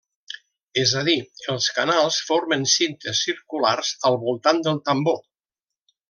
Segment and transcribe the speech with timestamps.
[0.83, 1.17] És a dir,
[1.55, 5.21] els canals formen cintes circulars al voltant del tambor.